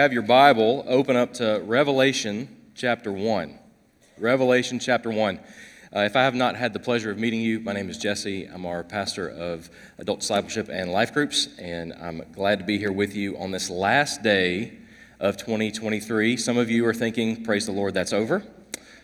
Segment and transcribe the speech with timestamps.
[0.00, 3.58] Have your Bible, open up to Revelation chapter 1.
[4.16, 5.38] Revelation chapter 1.
[5.94, 8.46] Uh, if I have not had the pleasure of meeting you, my name is Jesse.
[8.46, 12.90] I'm our pastor of adult discipleship and life groups, and I'm glad to be here
[12.90, 14.78] with you on this last day
[15.20, 16.34] of 2023.
[16.38, 18.42] Some of you are thinking, Praise the Lord, that's over.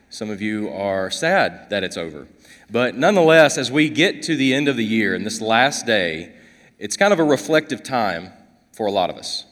[0.09, 2.27] Some of you are sad that it's over.
[2.71, 6.33] But nonetheless, as we get to the end of the year and this last day,
[6.79, 8.33] it's kind of a reflective time
[8.73, 9.45] for a lot of us.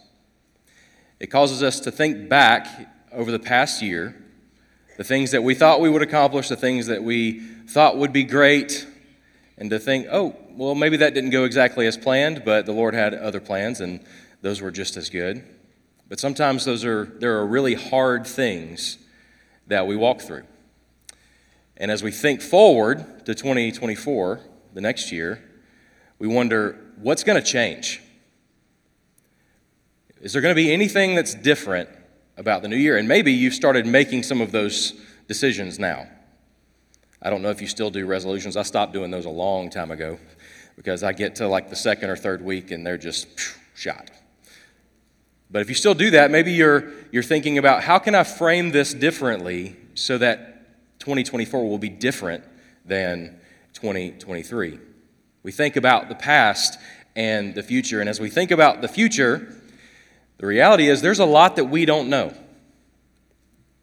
[1.25, 2.67] It causes us to think back
[3.11, 4.15] over the past year,
[4.99, 8.25] the things that we thought we would accomplish, the things that we thought would be
[8.25, 8.87] great,
[9.57, 12.93] and to think, oh, well, maybe that didn't go exactly as planned, but the Lord
[12.93, 14.05] had other plans, and
[14.43, 15.43] those were just as good.
[16.11, 18.99] But sometimes those are, there are really hard things
[19.67, 20.45] that we walk through.
[21.79, 24.41] And as we think forward to 2024,
[24.75, 25.43] the next year,
[26.19, 28.03] we wonder what's going to change?
[30.25, 31.91] Is there going to be anything that's different
[32.39, 32.97] about the new year?
[32.97, 34.95] And maybe you've started making some of those
[35.29, 36.09] decisions now.
[37.21, 38.57] I don't know if you still do resolutions.
[38.57, 40.19] I stopped doing those a long time ago
[40.77, 43.29] because I get to like the second or third week and they're just
[43.75, 44.11] shot.
[45.51, 48.71] But if you still do that, maybe you're, you're thinking about how can I frame
[48.71, 52.45] this differently so that 2024 will be different
[52.87, 53.39] than
[53.75, 54.79] 2023.
[55.43, 56.79] We think about the past
[57.15, 58.01] and the future.
[58.01, 59.61] And as we think about the future,
[60.39, 62.35] the reality is, there's a lot that we don't know.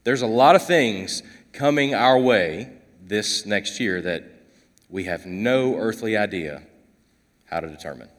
[0.04, 2.72] There's a lot of things coming our way
[3.02, 4.24] this next year that
[4.90, 6.64] we have no earthly idea
[7.46, 8.10] how to determine.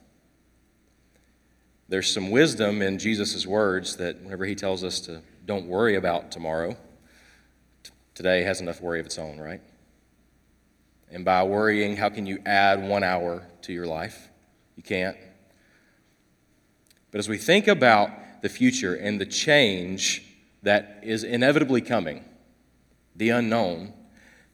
[1.89, 6.31] There's some wisdom in Jesus' words that whenever he tells us to don't worry about
[6.31, 6.77] tomorrow,
[8.15, 9.61] today has enough worry of its own, right?
[11.11, 14.29] And by worrying, how can you add one hour to your life?
[14.77, 15.17] You can't.
[17.13, 20.25] But as we think about the future and the change
[20.63, 22.25] that is inevitably coming,
[23.15, 23.93] the unknown,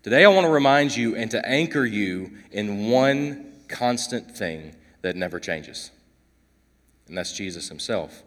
[0.02, 5.14] today I want to remind you and to anchor you in one constant thing that
[5.14, 5.92] never changes,
[7.06, 8.24] and that's Jesus Himself.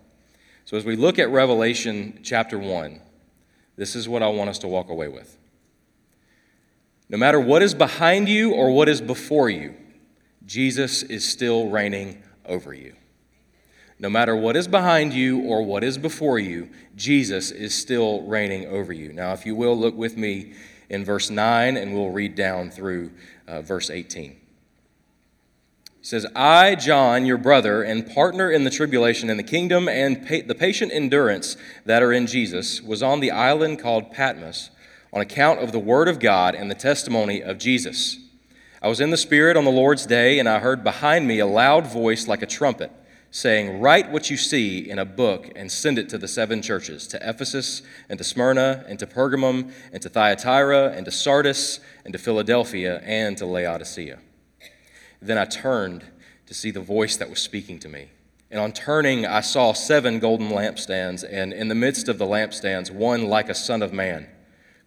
[0.64, 3.02] So as we look at Revelation chapter 1,
[3.76, 5.38] this is what I want us to walk away with.
[7.10, 9.76] No matter what is behind you or what is before you,
[10.46, 12.96] Jesus is still reigning over you.
[14.02, 18.66] No matter what is behind you or what is before you, Jesus is still reigning
[18.66, 19.14] over you.
[19.14, 20.54] Now, if you will, look with me
[20.90, 23.12] in verse 9 and we'll read down through
[23.48, 24.32] uh, verse 18.
[24.32, 24.38] He
[26.02, 30.48] says, I, John, your brother and partner in the tribulation and the kingdom and pa-
[30.48, 34.72] the patient endurance that are in Jesus, was on the island called Patmos
[35.14, 38.18] on account of the word of God and the testimony of Jesus.
[38.82, 41.46] I was in the Spirit on the Lord's day, and I heard behind me a
[41.46, 42.92] loud voice like a trumpet
[43.32, 47.08] saying, Write what you see in a book and send it to the seven churches
[47.08, 52.14] to Ephesus, and to Smyrna, and to Pergamum, and to Thyatira, and to Sardis, and
[52.14, 54.20] to Philadelphia, and to Laodicea.
[55.22, 56.06] Then I turned
[56.46, 58.10] to see the voice that was speaking to me.
[58.52, 62.92] And on turning, I saw seven golden lampstands, and in the midst of the lampstands,
[62.92, 64.28] one like a son of man,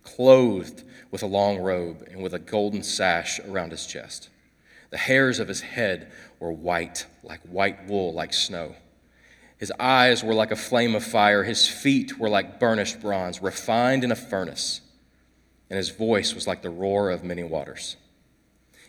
[0.03, 4.28] clothed with a long robe and with a golden sash around his chest.
[4.94, 8.77] The hairs of his head were white, like white wool, like snow.
[9.59, 11.43] His eyes were like a flame of fire.
[11.43, 14.83] His feet were like burnished bronze, refined in a furnace.
[15.69, 17.97] And his voice was like the roar of many waters.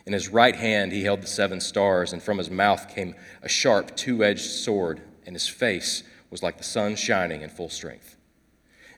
[0.06, 3.50] In his right hand he held the seven stars, and from his mouth came a
[3.50, 8.16] sharp, two edged sword, and his face was like the sun shining in full strength.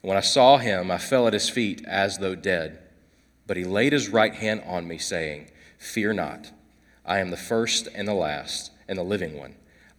[0.02, 2.80] And when I saw him, I fell at his feet as though dead.
[3.46, 6.52] But he laid his right hand on me, saying, Fear not.
[7.08, 9.56] I am the first and the last and the living one.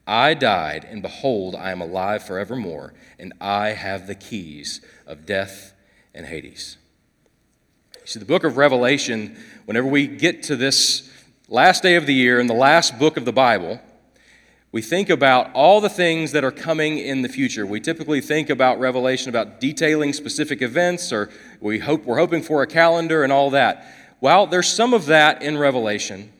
[0.06, 5.74] I died, and behold, I am alive forevermore, and I have the keys of death
[6.14, 6.78] and Hades.
[8.04, 9.36] See, the book of Revelation,
[9.66, 11.10] whenever we get to this
[11.48, 13.80] last day of the year and the last book of the Bible,
[14.72, 17.66] we think about all the things that are coming in the future.
[17.66, 21.30] We typically think about Revelation about detailing specific events, or
[21.60, 23.86] we hope we're hoping for a calendar and all that.
[24.20, 26.32] Well, there's some of that in Revelation,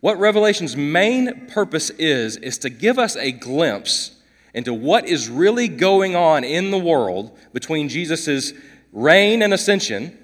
[0.00, 4.12] what Revelation's main purpose is, is to give us a glimpse
[4.54, 8.52] into what is really going on in the world between Jesus'
[8.92, 10.16] reign and ascension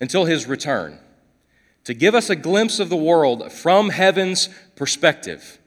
[0.00, 0.98] until his return.
[1.84, 5.58] To give us a glimpse of the world from heaven's perspective.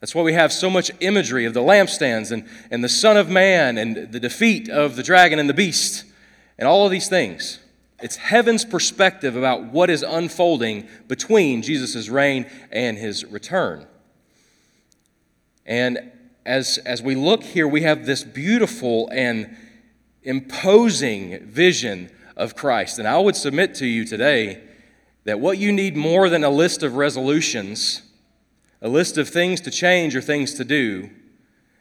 [0.00, 3.28] That's why we have so much imagery of the lampstands and, and the Son of
[3.28, 6.04] Man and the defeat of the dragon and the beast
[6.58, 7.58] and all of these things.
[8.02, 13.86] It's heaven's perspective about what is unfolding between Jesus' reign and his return.
[15.66, 16.10] And
[16.46, 19.56] as, as we look here, we have this beautiful and
[20.22, 22.98] imposing vision of Christ.
[22.98, 24.62] And I would submit to you today
[25.24, 28.02] that what you need more than a list of resolutions,
[28.80, 31.10] a list of things to change or things to do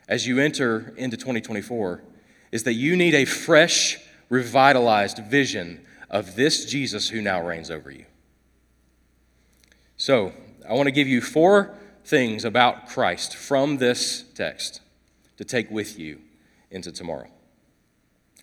[0.07, 2.03] as you enter into 2024,
[2.51, 7.91] is that you need a fresh, revitalized vision of this Jesus who now reigns over
[7.91, 8.05] you.
[9.97, 10.33] So,
[10.67, 11.75] I want to give you four
[12.05, 14.81] things about Christ from this text
[15.37, 16.19] to take with you
[16.71, 17.27] into tomorrow.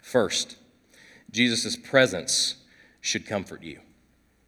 [0.02, 0.56] First,
[1.30, 2.56] Jesus' presence
[3.00, 3.80] should comfort you.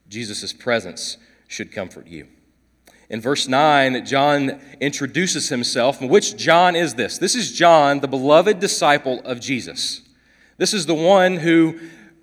[0.08, 1.16] Jesus' presence
[1.46, 2.28] should comfort you.
[3.10, 6.00] In verse 9, John introduces himself.
[6.00, 7.18] which John is this?
[7.18, 10.02] This is John, the beloved disciple of Jesus.
[10.58, 11.78] This is the one who,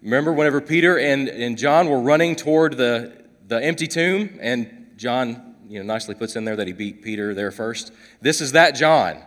[0.05, 5.55] remember, whenever Peter and, and John were running toward the, the empty tomb, and John
[5.67, 7.91] you know, nicely puts in there that he beat Peter there first.
[8.21, 9.21] This is that John.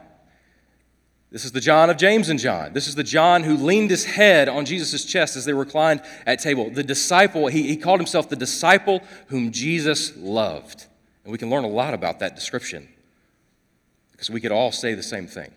[1.30, 2.72] This is the John of James and John.
[2.72, 6.38] This is the John who leaned his head on Jesus' chest as they reclined at
[6.38, 6.70] table.
[6.70, 10.86] The disciple, he, he called himself the disciple whom Jesus loved.
[11.25, 12.88] And we can learn a lot about that description
[14.12, 15.52] because we could all say the same thing.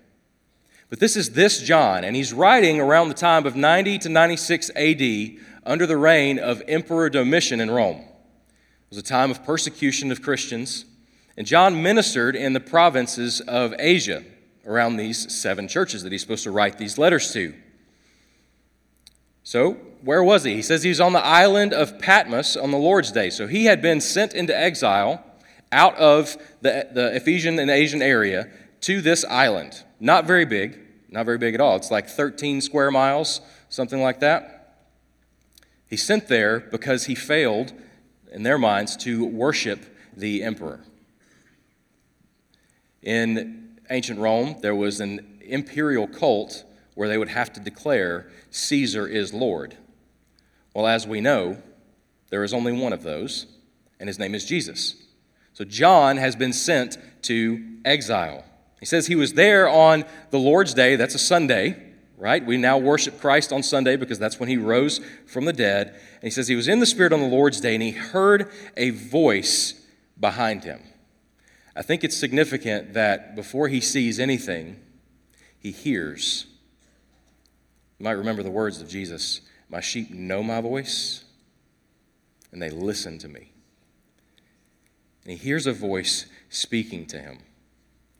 [0.92, 4.72] But this is this John, and he's writing around the time of 90 to 96
[4.76, 8.00] AD under the reign of Emperor Domitian in Rome.
[8.00, 10.84] It was a time of persecution of Christians,
[11.38, 14.26] and John ministered in the provinces of Asia
[14.66, 17.54] around these seven churches that he's supposed to write these letters to.
[19.44, 20.56] So, where was he?
[20.56, 23.30] He says he was on the island of Patmos on the Lord's Day.
[23.30, 25.24] So, he had been sent into exile
[25.72, 28.50] out of the, the Ephesian and Asian area
[28.82, 29.84] to this island.
[30.02, 30.80] Not very big,
[31.12, 31.76] not very big at all.
[31.76, 34.76] It's like 13 square miles, something like that.
[35.88, 37.74] He's sent there because he failed,
[38.32, 39.84] in their minds, to worship
[40.16, 40.80] the emperor.
[43.02, 46.64] In ancient Rome, there was an imperial cult
[46.96, 49.76] where they would have to declare Caesar is Lord.
[50.74, 51.62] Well, as we know,
[52.30, 53.48] there is only one of those,
[54.00, 54.96] and his name is Jesus.
[55.54, 58.46] So John has been sent to exile.
[58.82, 60.96] He says he was there on the Lord's Day.
[60.96, 61.82] That's a Sunday,
[62.18, 62.44] right?
[62.44, 65.90] We now worship Christ on Sunday because that's when he rose from the dead.
[65.90, 68.52] And he says he was in the Spirit on the Lord's Day and he heard
[68.76, 69.86] a voice
[70.20, 70.82] behind him.
[71.76, 74.80] I think it's significant that before he sees anything,
[75.60, 76.48] he hears.
[78.00, 81.24] You might remember the words of Jesus My sheep know my voice,
[82.52, 83.52] and they listen to me.
[85.24, 87.38] And he hears a voice speaking to him.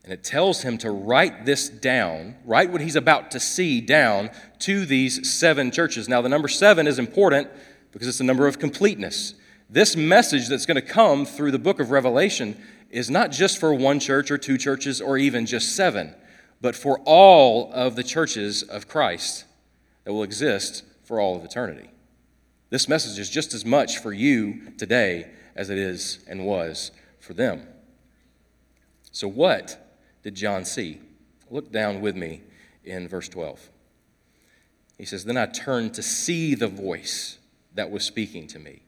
[0.04, 4.30] And it tells him to write this down, write what he's about to see down
[4.60, 6.08] to these seven churches.
[6.08, 7.48] Now, the number seven is important
[7.92, 9.34] because it's a number of completeness.
[9.70, 12.60] This message that's going to come through the book of Revelation
[12.90, 16.14] is not just for one church or two churches or even just seven,
[16.60, 19.44] but for all of the churches of Christ
[20.04, 21.90] that will exist for all of eternity.
[22.70, 26.90] This message is just as much for you today as it is and was
[27.20, 27.66] for them.
[29.10, 29.81] So, what
[30.22, 31.00] did John see?
[31.50, 32.42] Look down with me
[32.84, 33.70] in verse 12.
[34.98, 37.38] He says, Then I turned to see the voice
[37.74, 38.82] that was speaking to me.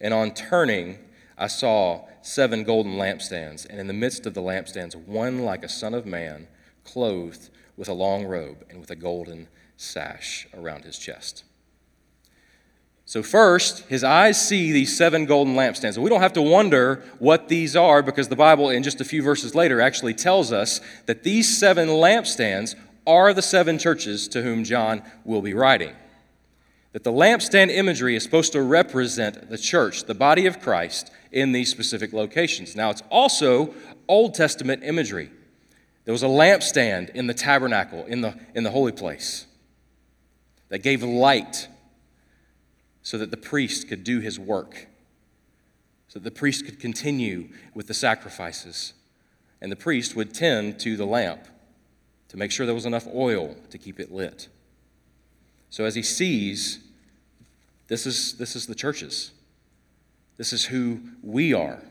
[0.00, 0.98] And on turning,
[1.36, 5.68] I saw seven golden lampstands, and in the midst of the lampstands, one like a
[5.68, 6.48] son of man,
[6.84, 11.44] clothed with a long robe and with a golden sash around his chest.
[13.10, 15.96] So, first, his eyes see these seven golden lampstands.
[15.96, 19.04] And we don't have to wonder what these are because the Bible, in just a
[19.04, 22.76] few verses later, actually tells us that these seven lampstands
[23.08, 25.92] are the seven churches to whom John will be writing.
[26.92, 31.50] That the lampstand imagery is supposed to represent the church, the body of Christ, in
[31.50, 32.76] these specific locations.
[32.76, 33.74] Now, it's also
[34.06, 35.32] Old Testament imagery.
[36.04, 39.48] There was a lampstand in the tabernacle, in the, in the holy place,
[40.68, 41.66] that gave light
[43.10, 44.86] so that the priest could do his work,
[46.06, 48.92] so that the priest could continue with the sacrifices.
[49.60, 51.40] And the priest would tend to the lamp
[52.28, 54.46] to make sure there was enough oil to keep it lit.
[55.70, 56.78] So as he sees,
[57.88, 59.32] this is, this is the churches.
[60.36, 61.82] This is who we are.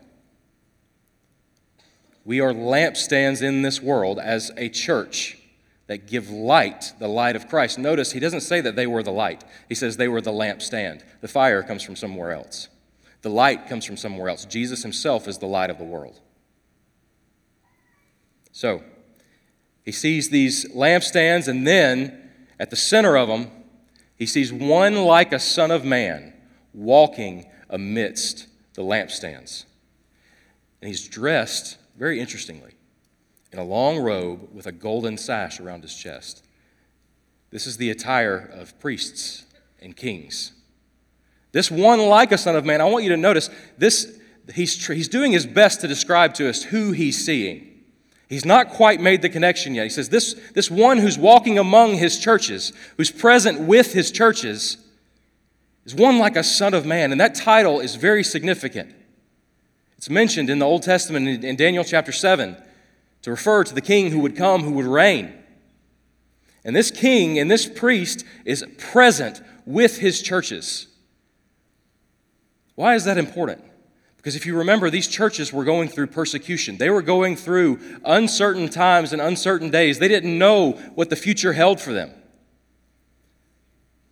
[2.24, 5.36] We are lampstands in this world as a church
[5.90, 7.76] that give light, the light of Christ.
[7.76, 11.02] Notice he doesn't say that they were the light, he says they were the lampstand.
[11.20, 12.68] The fire comes from somewhere else,
[13.22, 14.44] the light comes from somewhere else.
[14.44, 16.20] Jesus himself is the light of the world.
[18.52, 18.84] So,
[19.84, 22.30] he sees these lampstands, and then
[22.60, 23.50] at the center of them,
[24.14, 26.34] he sees one like a son of man
[26.72, 29.64] walking amidst the lampstands.
[30.80, 32.74] And he's dressed very interestingly.
[33.52, 36.44] In a long robe with a golden sash around his chest.
[37.50, 39.44] This is the attire of priests
[39.80, 40.52] and kings.
[41.52, 44.18] This one, like a son of man, I want you to notice this,
[44.54, 47.66] he's, he's doing his best to describe to us who he's seeing.
[48.28, 49.82] He's not quite made the connection yet.
[49.82, 54.76] He says, This, this one who's walking among his churches, who's present with his churches,
[55.84, 57.10] is one like a son of man.
[57.10, 58.94] And that title is very significant.
[59.98, 62.56] It's mentioned in the Old Testament in Daniel chapter 7
[63.22, 65.34] to refer to the king who would come, who would reign.
[66.64, 70.86] And this king and this priest is present with his churches.
[72.74, 73.64] Why is that important?
[74.16, 76.76] Because if you remember, these churches were going through persecution.
[76.76, 79.98] They were going through uncertain times and uncertain days.
[79.98, 82.10] They didn't know what the future held for them.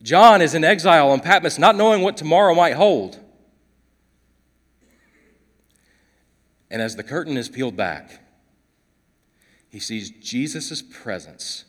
[0.02, 3.18] John is in exile on Patmos, not knowing what tomorrow might hold.
[6.70, 8.20] And as the curtain is peeled back,
[9.70, 11.64] he sees Jesus' presence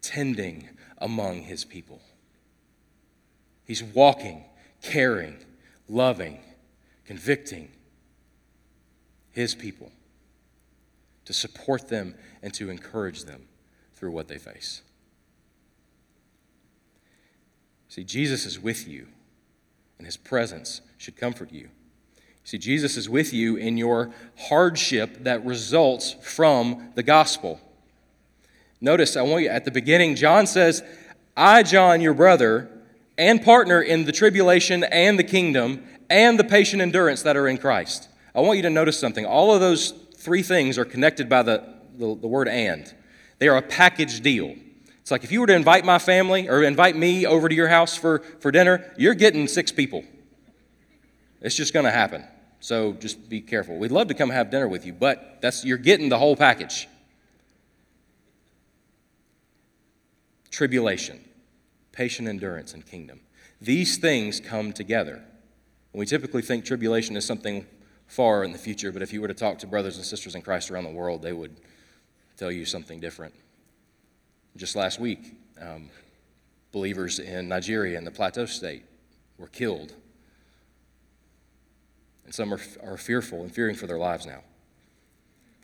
[0.00, 2.00] tending among his people.
[3.64, 4.44] He's walking,
[4.82, 5.38] caring,
[5.88, 6.40] loving,
[7.04, 7.70] convicting
[9.30, 9.90] his people
[11.24, 13.48] to support them and to encourage them
[13.94, 14.82] through what they face.
[17.88, 19.08] See, Jesus is with you,
[19.98, 21.68] and his presence should comfort you.
[22.44, 24.12] See, Jesus is with you in your
[24.48, 27.60] hardship that results from the gospel.
[28.80, 30.82] Notice, I want you at the beginning, John says,
[31.36, 32.68] I, John, your brother,
[33.16, 37.58] and partner in the tribulation and the kingdom and the patient endurance that are in
[37.58, 38.08] Christ.
[38.34, 39.24] I want you to notice something.
[39.24, 41.64] All of those three things are connected by the,
[41.96, 42.92] the, the word and.
[43.38, 44.56] They are a package deal.
[45.00, 47.68] It's like if you were to invite my family or invite me over to your
[47.68, 50.04] house for, for dinner, you're getting six people.
[51.42, 52.24] It's just going to happen.
[52.60, 53.76] So just be careful.
[53.76, 56.88] We'd love to come have dinner with you, but that's you're getting the whole package.
[60.50, 61.20] Tribulation,
[61.90, 63.20] patient endurance, and kingdom.
[63.60, 65.24] These things come together.
[65.92, 67.66] We typically think tribulation is something
[68.06, 70.42] far in the future, but if you were to talk to brothers and sisters in
[70.42, 71.56] Christ around the world, they would
[72.36, 73.34] tell you something different.
[74.56, 75.90] Just last week, um,
[76.70, 78.84] believers in Nigeria and the Plateau State
[79.38, 79.94] were killed
[82.32, 84.40] and some are, are fearful and fearing for their lives now.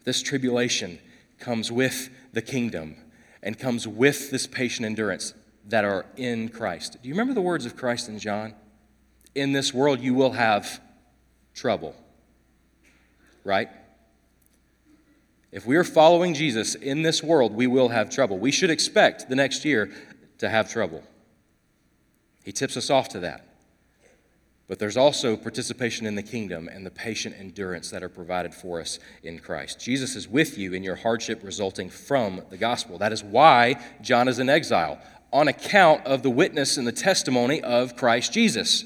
[0.05, 0.99] This tribulation
[1.39, 2.97] comes with the kingdom
[3.43, 5.33] and comes with this patient endurance
[5.67, 6.99] that are in Christ.
[7.03, 8.55] Do you remember the words of Christ in John?
[9.35, 10.81] In this world you will have
[11.55, 11.95] trouble.
[13.45, 13.71] Right?
[15.51, 18.39] If we are following Jesus in this world, we will have trouble.
[18.39, 19.91] We should expect the next year
[20.37, 21.03] to have trouble.
[22.45, 23.48] He tips us off to that.
[24.69, 28.81] But there's also participation in the kingdom and the patient endurance that are provided for
[28.81, 29.81] us in Christ.
[29.81, 32.99] Jesus is with you in your hardship resulting from the gospel.
[32.99, 35.01] That is why John is in exile,
[35.33, 38.85] on account of the witness and the testimony of Christ Jesus.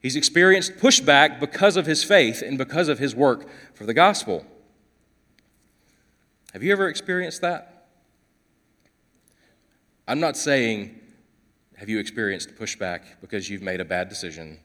[0.00, 4.44] He's experienced pushback because of his faith and because of his work for the gospel.
[6.52, 7.86] Have you ever experienced that?
[10.08, 10.98] I'm not saying,
[11.76, 14.58] have you experienced pushback because you've made a bad decision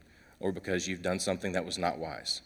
[0.43, 2.41] or because you've done something that was not wise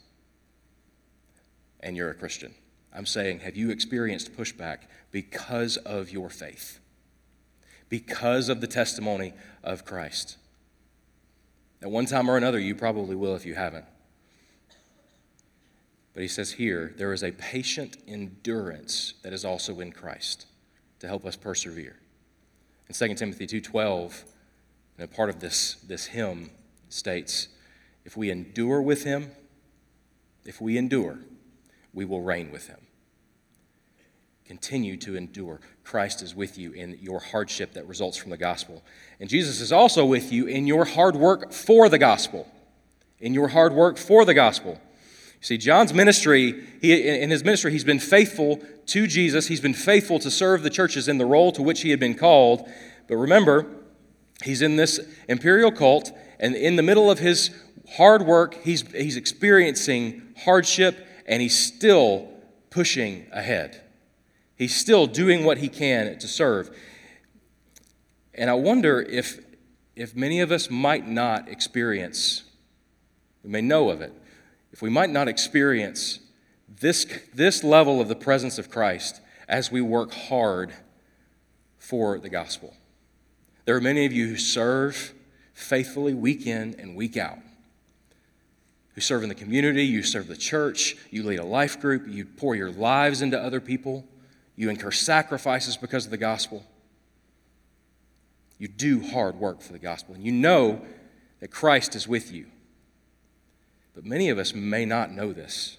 [1.79, 2.53] and you're a Christian.
[2.93, 6.79] I'm saying, have you experienced pushback because of your faith?
[7.89, 10.37] Because of the testimony of Christ?
[11.81, 13.85] At one time or another, you probably will if you haven't.
[16.13, 20.45] But he says here, there is a patient endurance that is also in Christ
[20.99, 21.97] to help us persevere.
[22.89, 24.23] In 2 Timothy 2.12,
[24.97, 26.51] and a part of this, this hymn
[26.89, 27.47] states,
[28.07, 29.31] if we endure with him,
[30.45, 31.19] if we endure,
[31.93, 32.79] we will reign with him.
[34.45, 35.59] Continue to endure.
[35.83, 38.81] Christ is with you in your hardship that results from the gospel.
[39.19, 42.47] And Jesus is also with you in your hard work for the gospel.
[43.19, 44.79] In your hard work for the gospel.
[45.41, 49.47] See, John's ministry, he, in his ministry, he's been faithful to Jesus.
[49.47, 52.15] He's been faithful to serve the churches in the role to which he had been
[52.15, 52.69] called.
[53.09, 53.67] But remember,
[54.45, 57.49] he's in this imperial cult, and in the middle of his
[57.95, 62.29] hard work, he's, he's experiencing hardship, and he's still
[62.69, 63.81] pushing ahead.
[64.55, 66.75] He's still doing what he can to serve.
[68.33, 69.39] And I wonder if,
[69.95, 72.43] if many of us might not experience,
[73.43, 74.13] we may know of it,
[74.71, 76.19] if we might not experience
[76.67, 80.73] this, this level of the presence of Christ as we work hard
[81.79, 82.75] for the gospel.
[83.65, 85.13] There are many of you who serve
[85.53, 87.39] faithfully week in and week out
[88.97, 92.25] who serve in the community, you serve the church, you lead a life group, you
[92.25, 94.03] pour your lives into other people,
[94.55, 96.65] you incur sacrifices because of the gospel.
[98.57, 100.81] You do hard work for the gospel, and you know
[101.41, 102.47] that Christ is with you.
[103.93, 105.77] But many of us may not know this,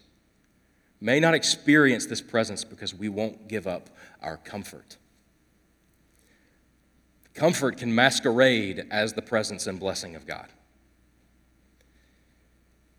[1.01, 3.91] may not experience this presence because we won't give up
[4.23, 4.97] our comfort.
[7.35, 10.47] Comfort can masquerade as the presence and blessing of God.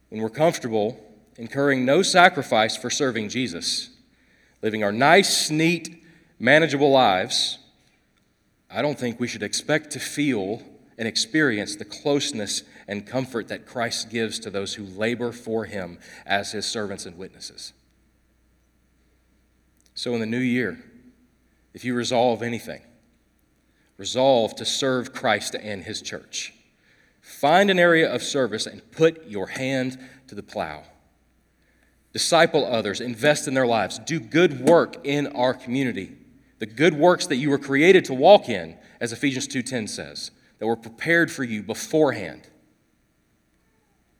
[0.09, 0.99] When we're comfortable,
[1.37, 3.89] incurring no sacrifice for serving Jesus,
[4.61, 6.03] living our nice, neat,
[6.39, 7.59] manageable lives,
[8.69, 10.61] I don't think we should expect to feel
[10.97, 15.97] and experience the closeness and comfort that Christ gives to those who labor for him
[16.25, 17.73] as his servants and witnesses.
[19.93, 20.77] So, in the new year,
[21.73, 22.81] if you resolve anything,
[23.97, 26.53] resolve to serve Christ and his church.
[27.29, 30.83] Find an area of service and put your hand to the plow.
[32.11, 36.17] Disciple others, invest in their lives, do good work in our community
[36.59, 40.67] the good works that you were created to walk in, as Ephesians 2:10 says, that
[40.67, 42.49] were prepared for you beforehand.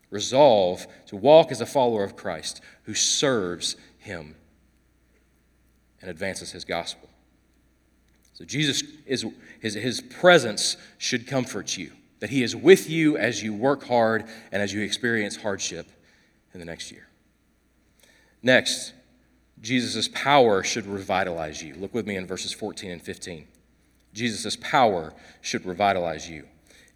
[0.10, 4.36] Resolve to walk as a follower of Christ who serves him
[6.02, 7.10] and advances his gospel.
[8.34, 9.26] So Jesus is
[9.60, 14.26] his, his presence should comfort you, that he is with you as you work hard
[14.52, 15.88] and as you experience hardship
[16.54, 17.08] in the next year.
[18.42, 18.94] Next,
[19.62, 21.76] Jesus' power should revitalize you.
[21.76, 23.48] Look with me in verses 14 and 15.
[24.14, 26.46] Jesus' power should revitalize you.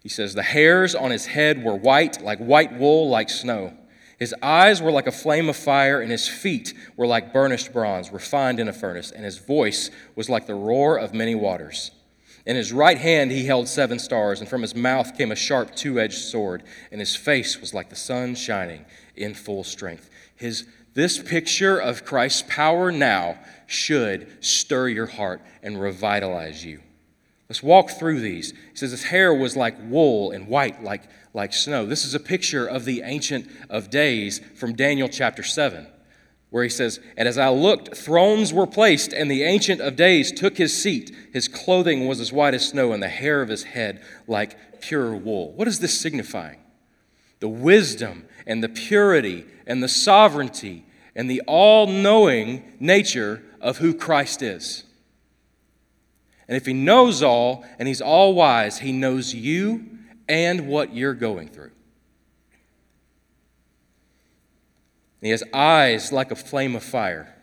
[0.02, 3.74] He says, The hairs on his head were white, like white wool, like snow.
[4.18, 8.12] His eyes were like a flame of fire, and his feet were like burnished bronze,
[8.12, 11.90] refined in a furnace, and his voice was like the roar of many waters.
[12.46, 15.74] In his right hand he held seven stars, and from his mouth came a sharp
[15.74, 18.84] two edged sword, and his face was like the sun shining
[19.16, 20.10] in full strength.
[20.36, 26.80] His this picture of Christ's power now should stir your heart and revitalize you.
[27.48, 28.52] Let's walk through these.
[28.52, 31.02] He says his hair was like wool and white like,
[31.34, 31.84] like snow.
[31.84, 35.86] This is a picture of the Ancient of Days from Daniel chapter 7,
[36.54, 40.30] where he says, And as I looked, thrones were placed, and the Ancient of Days
[40.30, 41.10] took his seat.
[41.32, 45.16] His clothing was as white as snow, and the hair of his head like pure
[45.16, 45.50] wool.
[45.54, 46.60] What is this signifying?
[47.40, 50.86] The wisdom and the purity and the sovereignty
[51.16, 54.84] and the all knowing nature of who Christ is.
[56.46, 59.88] And if He knows all and He's all wise, He knows you
[60.28, 61.72] and what you're going through.
[65.24, 67.34] He has eyes like a flame of fire.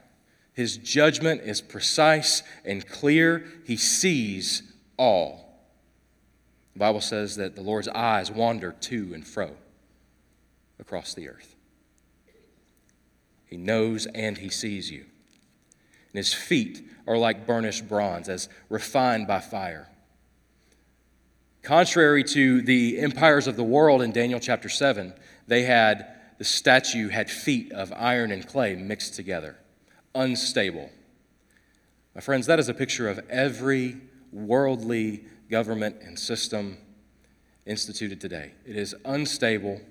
[0.54, 3.44] His judgment is precise and clear.
[3.66, 4.62] He sees
[4.98, 5.60] all.
[6.74, 9.56] The Bible says that the Lord's eyes wander to and fro
[10.80, 11.56] across the earth.
[13.46, 15.02] He knows and he sees you.
[15.02, 19.90] And his feet are like burnished bronze, as refined by fire.
[21.64, 25.14] Contrary to the empires of the world in Daniel chapter 7,
[25.48, 29.56] they had the statue had feet of iron and clay mixed together,
[30.16, 30.90] unstable.
[32.16, 33.98] My friends, that is a picture of every
[34.32, 36.80] worldly government and system
[37.68, 38.54] instituted today.
[38.66, 39.82] It is unstable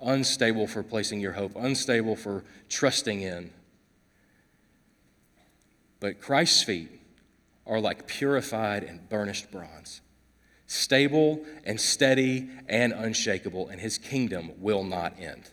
[0.00, 3.50] unstable for placing your hope, unstable for trusting in.
[6.00, 6.88] But Christ's feet
[7.66, 10.00] are like purified and burnished bronze,
[10.74, 15.50] stable and steady and unshakable, and his kingdom will not end.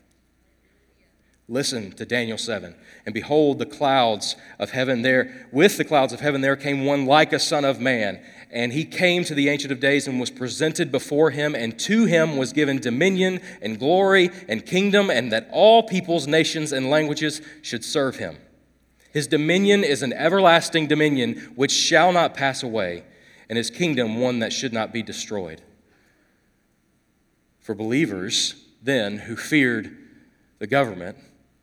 [1.47, 2.73] Listen to Daniel 7.
[3.05, 7.05] And behold, the clouds of heaven there, with the clouds of heaven there came one
[7.05, 8.21] like a son of man.
[8.49, 12.05] And he came to the Ancient of Days and was presented before him, and to
[12.05, 17.41] him was given dominion and glory and kingdom, and that all peoples, nations, and languages
[17.61, 18.37] should serve him.
[19.11, 23.03] His dominion is an everlasting dominion which shall not pass away,
[23.51, 25.61] and his kingdom one that should not be destroyed.
[27.59, 29.97] For believers, then, who feared
[30.59, 31.17] the government,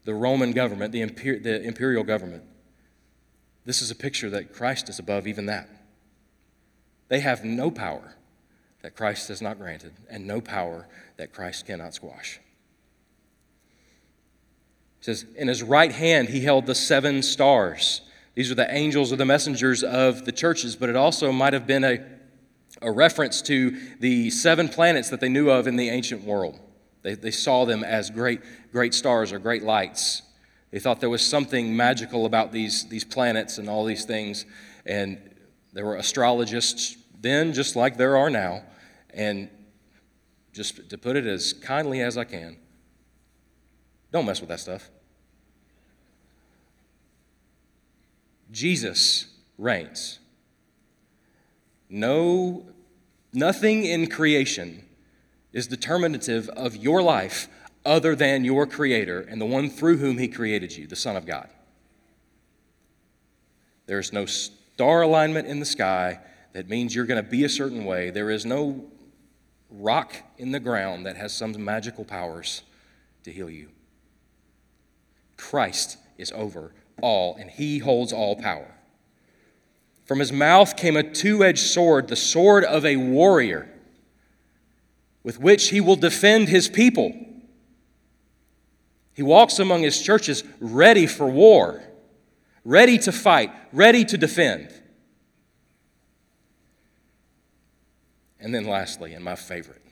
[0.05, 2.43] the Roman government, the, imper- the imperial government.
[3.65, 5.67] This is a picture that Christ is above even that.
[7.09, 8.17] They have no power
[8.83, 12.39] that Christ has not granted, and no power that Christ cannot squash.
[15.01, 18.03] It says, In his right hand he held the seven stars.
[18.39, 21.67] These are the angels or the messengers of the churches, but it also might have
[21.67, 21.99] been a,
[22.81, 26.57] a reference to the seven planets that they knew of in the ancient world.
[27.03, 30.23] They, they saw them as great, great stars or great lights.
[30.71, 34.47] They thought there was something magical about these, these planets and all these things.
[34.87, 35.19] And
[35.73, 38.63] there were astrologists then, just like there are now.
[39.13, 39.49] And
[40.53, 42.57] just to put it as kindly as I can,
[44.13, 44.91] Don't mess with that stuff.
[48.51, 50.19] Jesus reigns.
[51.91, 52.67] No,
[53.33, 54.85] nothing in creation
[55.53, 57.49] is determinative of your life
[57.85, 61.27] other than your Creator and the one through whom He created you, the Son of
[61.27, 61.49] God.
[63.87, 66.21] There's no star alignment in the sky
[66.53, 68.11] that means you're going to be a certain way.
[68.11, 68.85] There is no
[69.71, 72.63] rock in the ground that has some magical powers
[73.25, 73.69] to heal you.
[75.37, 78.75] Christ is over all, and He holds all power.
[80.05, 83.69] From His mouth came a two edged sword, the sword of a warrior,
[85.23, 87.13] with which He will defend His people.
[89.15, 91.83] He walks among His churches ready for war
[92.69, 94.69] ready to fight, ready to defend.
[98.39, 99.83] And then, lastly, and my favorite,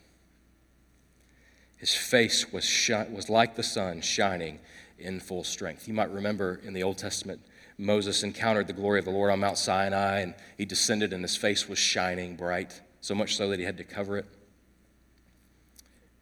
[1.78, 4.60] his face was, shi- was like the sun shining
[4.98, 5.86] in full strength.
[5.86, 7.40] You might remember in the Old Testament,
[7.78, 11.36] Moses encountered the glory of the Lord on Mount Sinai, and he descended, and his
[11.36, 14.26] face was shining bright, so much so that he had to cover it.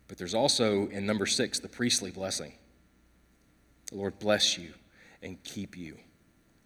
[0.09, 2.55] But there's also in number six the priestly blessing.
[3.91, 4.71] The Lord bless you
[5.23, 5.97] and keep you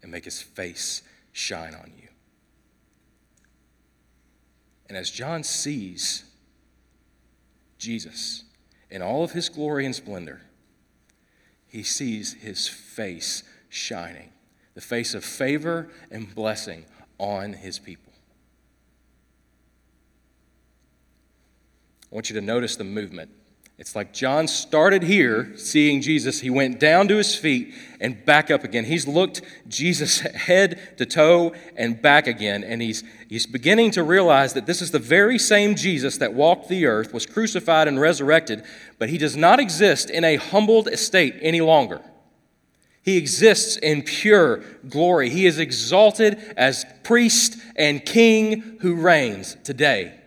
[0.01, 2.07] and make his face shine on you.
[4.87, 6.23] And as John sees
[7.77, 8.43] Jesus
[8.89, 10.41] in all of his glory and splendor,
[11.69, 14.31] he sees his face shining,
[14.73, 16.85] the face of favor and blessing
[17.17, 18.11] on his people.
[22.11, 23.29] I want you to notice the movement
[23.79, 26.41] it's like John started here seeing Jesus.
[26.41, 28.83] He went down to his feet and back up again.
[28.83, 32.65] He's looked Jesus head to toe and back again.
[32.65, 36.67] And he's, he's beginning to realize that this is the very same Jesus that walked
[36.67, 38.65] the earth, was crucified and resurrected,
[38.97, 42.01] but he does not exist in a humbled estate any longer.
[43.01, 44.57] He exists in pure
[44.89, 45.29] glory.
[45.29, 50.18] He is exalted as priest and king who reigns today.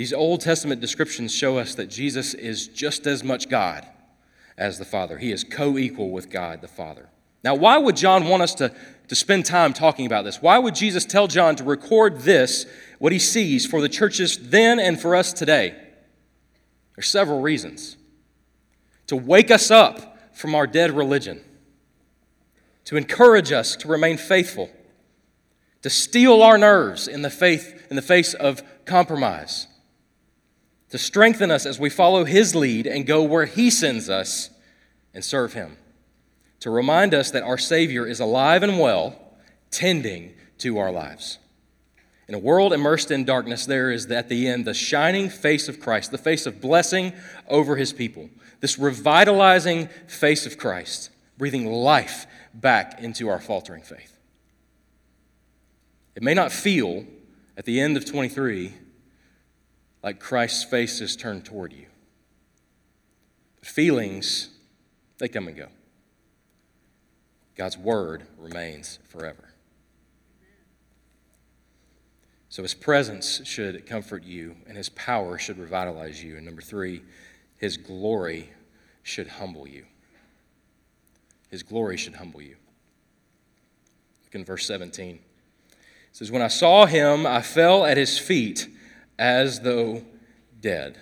[0.00, 3.86] These Old Testament descriptions show us that Jesus is just as much God
[4.56, 5.18] as the Father.
[5.18, 7.10] He is co equal with God the Father.
[7.44, 8.74] Now, why would John want us to,
[9.08, 10.40] to spend time talking about this?
[10.40, 12.64] Why would Jesus tell John to record this,
[12.98, 15.76] what he sees, for the churches then and for us today?
[16.96, 17.98] There's several reasons.
[19.08, 21.42] To wake us up from our dead religion,
[22.86, 24.70] to encourage us to remain faithful,
[25.82, 29.66] to steel our nerves in the faith in the face of compromise,
[30.90, 34.50] to strengthen us as we follow His lead and go where He sends us
[35.14, 35.76] and serve Him,
[36.60, 39.16] to remind us that our Savior is alive and well,
[39.70, 41.38] tending to our lives.
[42.28, 45.80] In a world immersed in darkness, there is at the end the shining face of
[45.80, 47.12] Christ, the face of blessing
[47.48, 48.28] over His people,
[48.60, 54.16] this revitalizing face of Christ, breathing life back into our faltering faith.
[56.14, 57.04] It may not feel
[57.56, 58.74] at the end of 23
[60.02, 61.86] like Christ's face is turned toward you.
[63.62, 64.48] Feelings,
[65.18, 65.68] they come and go.
[67.56, 69.50] God's word remains forever.
[72.48, 76.36] So his presence should comfort you, and his power should revitalize you.
[76.36, 77.02] And number three,
[77.58, 78.50] his glory
[79.02, 79.84] should humble you.
[81.48, 82.56] His glory should humble you.
[84.24, 85.16] Look in verse 17.
[85.16, 85.20] It
[86.12, 88.68] says, When I saw him, I fell at his feet
[89.20, 90.02] as though
[90.60, 90.98] dead.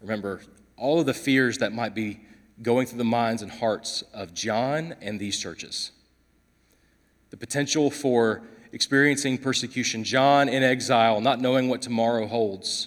[0.00, 0.40] Remember,
[0.76, 2.20] all of the fears that might be
[2.62, 5.90] going through the minds and hearts of John and these churches.
[7.30, 12.86] The potential for experiencing persecution, John in exile, not knowing what tomorrow holds.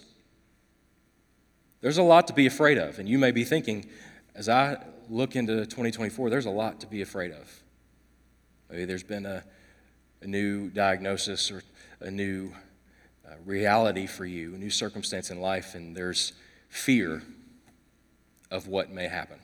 [1.82, 3.00] There's a lot to be afraid of.
[3.00, 3.86] And you may be thinking,
[4.34, 4.78] as I
[5.10, 7.64] look into 2024, there's a lot to be afraid of.
[8.70, 9.44] Maybe there's been a,
[10.22, 11.64] a new diagnosis or
[12.02, 12.52] a new
[13.26, 16.34] uh, reality for you, a new circumstance in life, and there's
[16.70, 17.24] fear
[18.50, 19.40] of what may happen.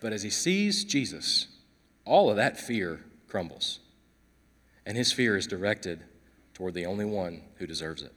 [0.00, 1.46] But as he sees Jesus,
[2.04, 3.78] all of that fear crumbles.
[4.84, 6.02] And his fear is directed
[6.54, 8.12] toward the only one who deserves it.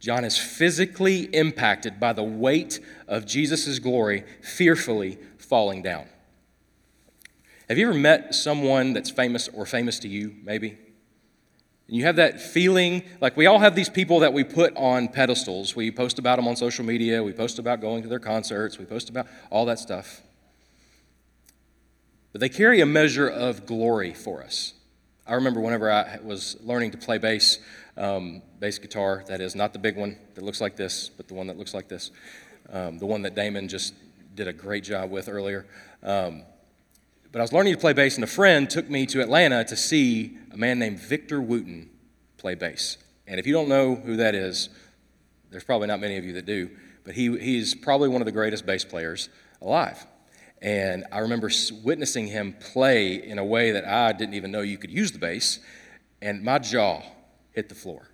[0.00, 6.06] John is physically impacted by the weight of Jesus' glory fearfully falling down.
[7.68, 10.70] Have you ever met someone that's famous or famous to you, maybe?
[10.70, 15.08] And you have that feeling, like we all have these people that we put on
[15.08, 15.76] pedestals.
[15.76, 18.86] We post about them on social media, we post about going to their concerts, we
[18.86, 20.22] post about all that stuff.
[22.32, 24.72] But they carry a measure of glory for us.
[25.26, 27.58] I remember whenever I was learning to play bass,
[27.98, 31.34] um, bass guitar, that is, not the big one that looks like this, but the
[31.34, 32.12] one that looks like this,
[32.72, 33.92] um, the one that Damon just
[34.34, 35.66] did a great job with earlier.
[36.02, 36.44] Um,
[37.32, 39.76] but I was learning to play bass, and a friend took me to Atlanta to
[39.76, 41.90] see a man named Victor Wooten
[42.36, 42.96] play bass.
[43.26, 44.70] And if you don't know who that is,
[45.50, 46.70] there's probably not many of you that do,
[47.04, 49.28] but he, he's probably one of the greatest bass players
[49.60, 50.06] alive.
[50.60, 51.50] And I remember
[51.84, 55.18] witnessing him play in a way that I didn't even know you could use the
[55.18, 55.60] bass,
[56.20, 57.02] and my jaw
[57.52, 58.08] hit the floor.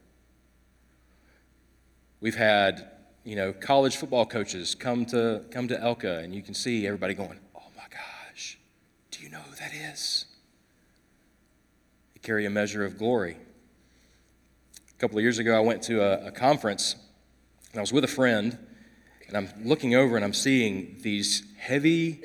[2.20, 2.90] We've had,
[3.24, 7.14] you know, college football coaches come to come to Elka, and you can see everybody
[7.14, 8.58] going, "Oh my gosh,
[9.10, 10.26] do you know who that is?"
[12.14, 13.36] They carry a measure of glory.
[14.90, 16.96] A couple of years ago, I went to a, a conference,
[17.72, 18.58] and I was with a friend,
[19.28, 22.22] and I'm looking over and I'm seeing these heavy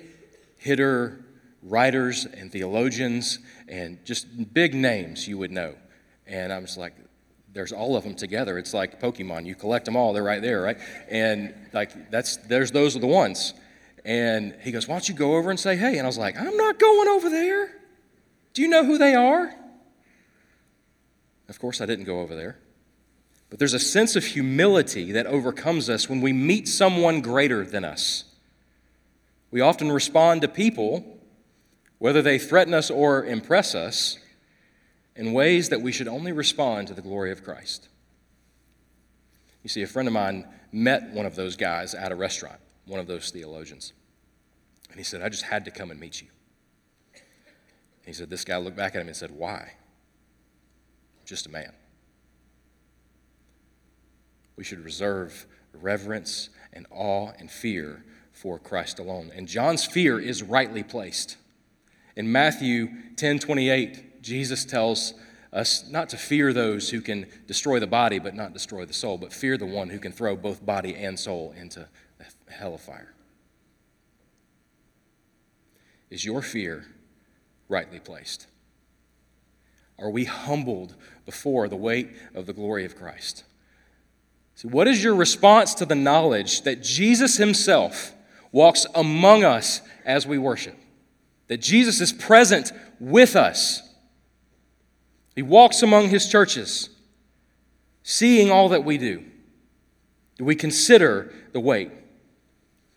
[0.58, 1.26] hitter
[1.64, 5.76] writers and theologians and just big names you would know.
[6.28, 6.94] And I'm just like,
[7.54, 8.58] there's all of them together.
[8.58, 9.46] It's like Pokemon.
[9.46, 10.78] You collect them all, they're right there, right?
[11.10, 13.54] And like that's there's those are the ones.
[14.10, 16.00] And he goes, Why don't you go over and say hey?
[16.00, 17.70] And I was like, I'm not going over there.
[18.56, 19.54] Do you know who they are?
[21.48, 22.58] Of course I didn't go over there.
[23.52, 27.86] But there's a sense of humility that overcomes us when we meet someone greater than
[27.86, 28.24] us.
[29.52, 31.20] We often respond to people,
[32.00, 34.18] whether they threaten us or impress us,
[35.16, 37.90] in ways that we should only respond to the glory of Christ.
[39.62, 43.00] You see, a friend of mine met one of those guys at a restaurant, one
[43.00, 43.94] of those theologians.
[44.90, 46.28] And he said, I just had to come and meet you.
[48.06, 49.74] He said, This guy looked back at him and said, Why?
[51.26, 51.74] Just a man.
[54.56, 59.32] We should reserve reverence and awe and fear for Christ alone.
[59.36, 61.38] And John's fear is rightly placed.
[62.16, 65.14] In Matthew 10 28, Jesus tells
[65.54, 69.18] us not to fear those who can destroy the body but not destroy the soul,
[69.18, 71.88] but fear the one who can throw both body and soul into
[72.50, 73.14] hell of fire.
[76.10, 76.86] Is your fear
[77.68, 78.48] rightly placed?
[79.98, 80.96] Are we humbled
[81.26, 83.44] before the weight of the glory of Christ?
[84.56, 88.14] See, what is your response to the knowledge that Jesus Himself
[88.52, 90.76] walks among us as we worship.
[91.48, 93.82] That Jesus is present with us.
[95.36, 96.90] He walks among his churches,
[98.04, 99.24] seeing all that we do.
[100.38, 101.92] Do we consider the weight?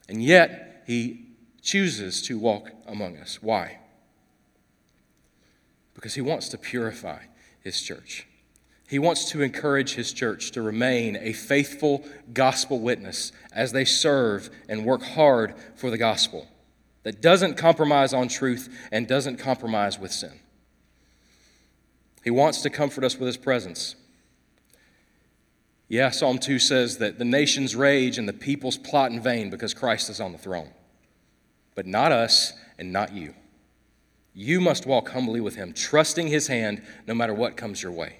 [0.08, 1.21] And yet, he
[1.62, 3.40] chooses to walk among us.
[3.40, 3.78] Why?
[5.94, 7.20] Because he wants to purify
[7.60, 8.26] his church.
[8.88, 14.50] He wants to encourage his church to remain a faithful gospel witness as they serve
[14.68, 16.48] and work hard for the gospel
[17.04, 20.32] that doesn't compromise on truth and doesn't compromise with sin.
[22.22, 23.96] He wants to comfort us with his presence.
[25.88, 29.74] Yeah, Psalm 2 says that the nations rage and the peoples plot in vain because
[29.74, 30.70] Christ is on the throne.
[31.74, 33.34] But not us and not you.
[34.34, 38.16] You must walk humbly with him, trusting his hand no matter what comes your way.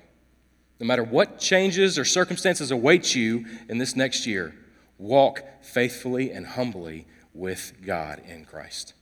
[0.78, 4.54] No matter what changes or circumstances await you in this next year,
[4.98, 8.94] walk faithfully and humbly with God in Christ.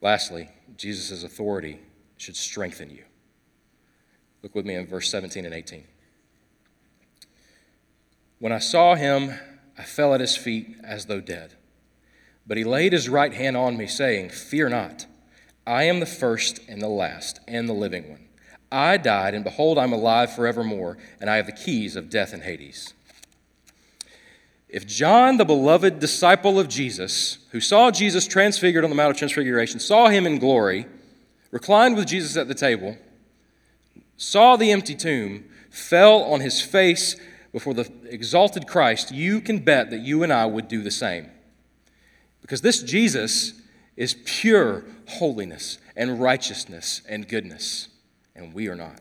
[0.00, 1.80] Lastly, Jesus' authority
[2.16, 3.04] should strengthen you.
[4.42, 5.84] Look with me in verse 17 and 18.
[8.38, 9.32] When I saw him,
[9.78, 11.54] I fell at his feet as though dead.
[12.46, 15.06] But he laid his right hand on me, saying, Fear not.
[15.66, 18.28] I am the first and the last and the living one.
[18.70, 22.42] I died, and behold, I'm alive forevermore, and I have the keys of death and
[22.42, 22.94] Hades.
[24.68, 29.16] If John, the beloved disciple of Jesus, who saw Jesus transfigured on the Mount of
[29.16, 30.86] Transfiguration, saw him in glory,
[31.50, 32.96] reclined with Jesus at the table,
[34.16, 37.16] saw the empty tomb, fell on his face
[37.56, 41.30] before the exalted Christ, you can bet that you and I would do the same.
[42.42, 43.54] Because this Jesus
[43.96, 47.88] is pure holiness and righteousness and goodness,
[48.34, 49.00] and we are not.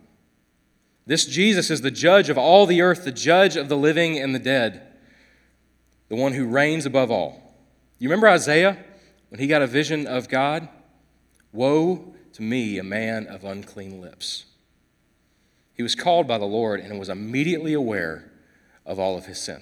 [1.05, 4.33] This Jesus is the judge of all the earth, the judge of the living and
[4.33, 4.87] the dead,
[6.07, 7.57] the one who reigns above all.
[7.99, 8.77] You remember Isaiah
[9.27, 10.69] when he got a vision of God?
[11.51, 14.45] Woe to me, a man of unclean lips.
[15.73, 18.31] He was called by the Lord and was immediately aware
[18.85, 19.61] of all of his sin.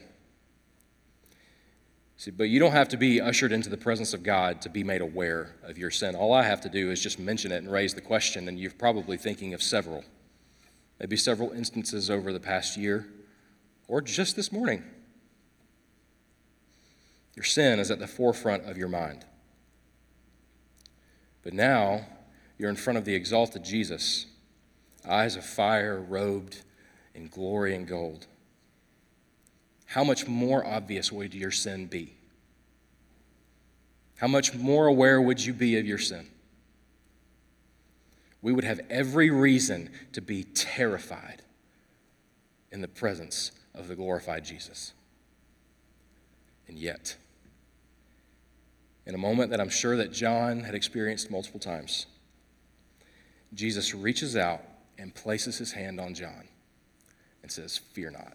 [2.17, 4.83] See, but you don't have to be ushered into the presence of God to be
[4.83, 6.15] made aware of your sin.
[6.15, 8.71] All I have to do is just mention it and raise the question, and you're
[8.71, 10.05] probably thinking of several.
[10.99, 13.07] Maybe several instances over the past year,
[13.87, 14.83] or just this morning.
[17.35, 19.25] Your sin is at the forefront of your mind.
[21.43, 22.05] But now
[22.57, 24.27] you're in front of the exalted Jesus,
[25.05, 26.61] eyes of fire robed
[27.13, 28.27] in glory and gold.
[29.93, 32.15] How much more obvious would your sin be?
[34.17, 36.25] How much more aware would you be of your sin?
[38.41, 41.43] We would have every reason to be terrified
[42.71, 44.93] in the presence of the glorified Jesus.
[46.67, 47.15] And yet,
[49.05, 52.07] in a moment that I'm sure that John had experienced multiple times,
[53.53, 54.63] Jesus reaches out
[54.97, 56.47] and places his hand on John
[57.43, 58.33] and says, Fear not.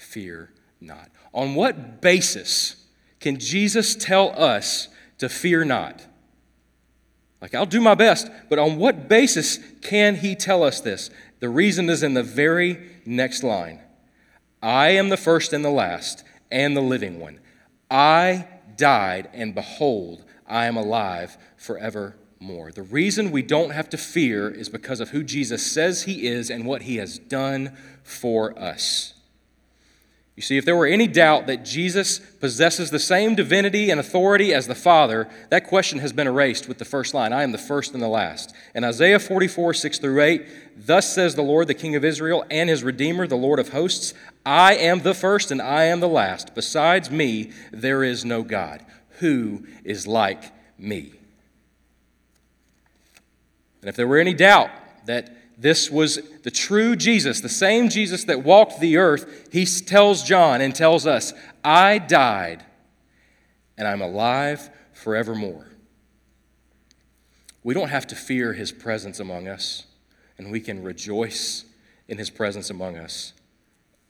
[0.00, 1.10] Fear not.
[1.32, 2.86] On what basis
[3.20, 6.06] can Jesus tell us to fear not?
[7.40, 11.10] Like, I'll do my best, but on what basis can he tell us this?
[11.40, 13.80] The reason is in the very next line
[14.62, 17.40] I am the first and the last and the living one.
[17.90, 22.72] I died, and behold, I am alive forevermore.
[22.72, 26.50] The reason we don't have to fear is because of who Jesus says he is
[26.50, 29.14] and what he has done for us.
[30.40, 34.54] You see, if there were any doubt that Jesus possesses the same divinity and authority
[34.54, 37.58] as the Father, that question has been erased with the first line I am the
[37.58, 38.54] first and the last.
[38.74, 40.46] In Isaiah 44, 6 through 8,
[40.86, 44.14] thus says the Lord, the King of Israel, and his Redeemer, the Lord of hosts
[44.46, 46.54] I am the first and I am the last.
[46.54, 48.82] Besides me, there is no God.
[49.18, 50.44] Who is like
[50.78, 51.12] me?
[53.82, 54.70] And if there were any doubt
[55.04, 59.50] that this was the true Jesus, the same Jesus that walked the earth.
[59.52, 62.64] He tells John and tells us, I died
[63.76, 65.66] and I'm alive forevermore.
[67.62, 69.84] We don't have to fear his presence among us,
[70.38, 71.66] and we can rejoice
[72.08, 73.34] in his presence among us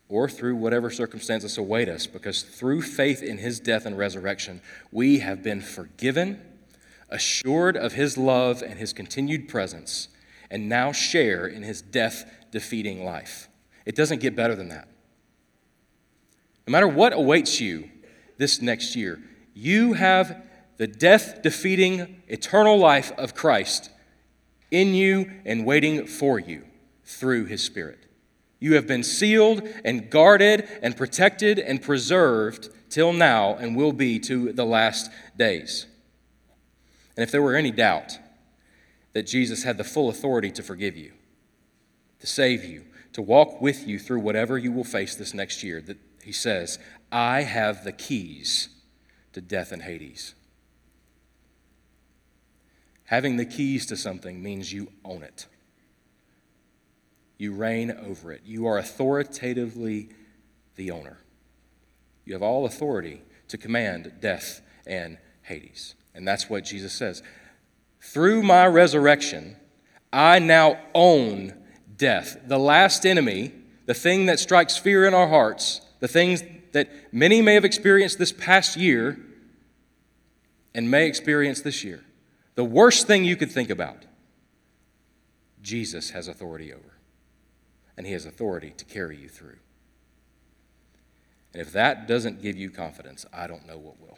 [0.07, 4.61] or through whatever circumstances await us, because through faith in his death and resurrection,
[4.91, 6.41] we have been forgiven,
[7.09, 10.09] assured of his love and his continued presence
[10.51, 13.47] and now share in his death defeating life.
[13.85, 14.87] It doesn't get better than that.
[16.67, 17.89] No matter what awaits you
[18.37, 19.19] this next year,
[19.53, 20.43] you have
[20.77, 23.89] the death defeating eternal life of Christ
[24.69, 26.65] in you and waiting for you
[27.03, 28.05] through his Spirit.
[28.59, 34.19] You have been sealed and guarded and protected and preserved till now and will be
[34.19, 35.87] to the last days.
[37.17, 38.19] And if there were any doubt,
[39.13, 41.13] that Jesus had the full authority to forgive you,
[42.19, 45.81] to save you, to walk with you through whatever you will face this next year.
[45.81, 46.79] That he says,
[47.11, 48.69] I have the keys
[49.33, 50.35] to death and Hades.
[53.05, 55.47] Having the keys to something means you own it.
[57.37, 58.41] You reign over it.
[58.45, 60.09] You are authoritatively
[60.75, 61.17] the owner.
[62.23, 65.95] You have all authority to command death and Hades.
[66.13, 67.21] And that's what Jesus says.
[68.01, 69.55] Through my resurrection,
[70.11, 71.53] I now own
[71.95, 72.37] death.
[72.47, 73.53] The last enemy,
[73.85, 78.17] the thing that strikes fear in our hearts, the things that many may have experienced
[78.17, 79.19] this past year
[80.73, 82.03] and may experience this year.
[82.55, 84.05] The worst thing you could think about,
[85.61, 86.97] Jesus has authority over.
[87.97, 89.57] And he has authority to carry you through.
[91.53, 94.17] And if that doesn't give you confidence, I don't know what will.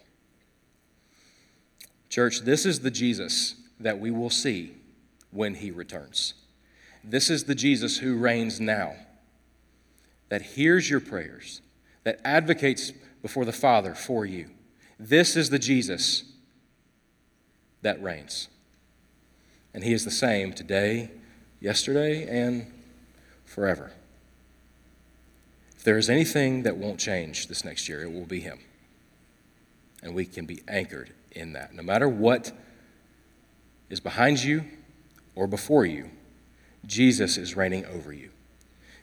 [2.08, 4.74] Church, this is the Jesus that we will see
[5.32, 6.34] when he returns.
[7.04, 8.96] This is the Jesus who reigns now,
[10.30, 11.62] that hears your prayers,
[12.04, 12.92] that advocates
[13.22, 14.50] before the Father for you.
[15.00, 16.24] This is the Jesus
[17.82, 18.48] that reigns.
[19.74, 21.12] And he is the same today,
[21.60, 22.68] yesterday, and
[23.44, 23.92] forever.
[25.76, 28.60] If there is anything that won't change this next year, it will be him.
[30.02, 31.74] And we can be anchored in that.
[31.74, 32.54] No matter what
[33.94, 34.66] is behind you
[35.36, 36.10] or before you,
[36.84, 38.32] Jesus is reigning over you.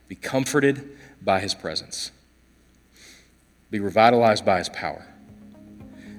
[0.08, 2.10] Be comforted by his presence.
[3.70, 5.06] Be revitalized by his power.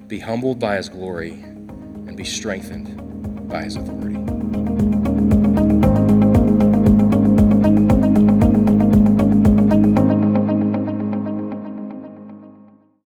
[0.08, 4.31] Be humbled by his glory and be strengthened by his authority.